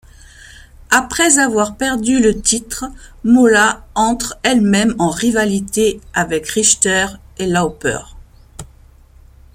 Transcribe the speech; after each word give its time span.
Après 0.89 1.37
avoir 1.37 1.77
perdu 1.77 2.19
le 2.19 2.41
titre, 2.41 2.85
Moolah 3.23 3.85
entre 3.93 4.35
elle-même 4.41 4.95
en 4.97 5.11
rivalité 5.11 6.01
avec 6.15 6.47
Richter 6.47 7.05
et 7.37 7.45
Lauper. 7.45 7.99